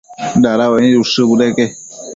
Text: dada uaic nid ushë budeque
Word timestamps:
dada 0.43 0.65
uaic 0.71 0.83
nid 0.83 0.95
ushë 1.03 1.21
budeque 1.31 1.65